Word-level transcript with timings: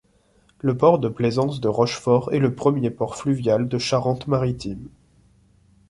Le 0.61 0.75
port 0.75 0.97
de 0.97 1.09
plaisance 1.09 1.61
de 1.61 1.67
Rochefort 1.67 2.33
est 2.33 2.39
le 2.39 2.55
premier 2.55 2.89
port 2.89 3.15
fluvial 3.17 3.67
de 3.67 3.77
Charente-Maritime. 3.77 4.89